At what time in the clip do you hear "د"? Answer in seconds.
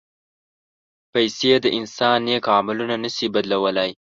1.63-1.65